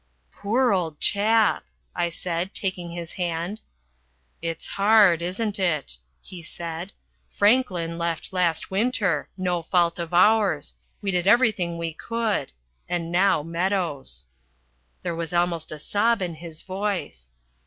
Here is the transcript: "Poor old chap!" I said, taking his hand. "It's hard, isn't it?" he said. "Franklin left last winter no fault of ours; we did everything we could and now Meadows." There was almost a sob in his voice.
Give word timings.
"Poor 0.33 0.71
old 0.73 0.99
chap!" 0.99 1.63
I 1.95 2.09
said, 2.09 2.55
taking 2.55 2.89
his 2.89 3.11
hand. 3.11 3.61
"It's 4.41 4.65
hard, 4.65 5.21
isn't 5.21 5.59
it?" 5.59 5.97
he 6.23 6.41
said. 6.41 6.91
"Franklin 7.29 7.99
left 7.99 8.33
last 8.33 8.71
winter 8.71 9.29
no 9.37 9.61
fault 9.61 9.99
of 9.99 10.11
ours; 10.11 10.73
we 11.03 11.11
did 11.11 11.27
everything 11.27 11.77
we 11.77 11.93
could 11.93 12.51
and 12.89 13.11
now 13.11 13.43
Meadows." 13.43 14.25
There 15.03 15.13
was 15.15 15.33
almost 15.35 15.71
a 15.71 15.77
sob 15.77 16.19
in 16.23 16.33
his 16.33 16.63
voice. 16.63 17.29